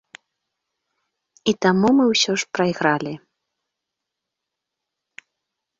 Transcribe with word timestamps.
І 1.51 1.55
таму 1.65 1.87
мы 1.99 2.05
ўсё 2.13 2.31
ж 2.43 2.49
прайгралі. 2.57 3.13